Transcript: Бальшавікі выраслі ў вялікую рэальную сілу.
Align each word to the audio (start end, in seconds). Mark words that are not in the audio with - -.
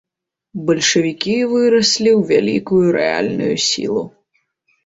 Бальшавікі 0.69 1.35
выраслі 1.51 2.09
ў 2.13 2.21
вялікую 2.31 2.85
рэальную 2.97 3.55
сілу. 3.69 4.03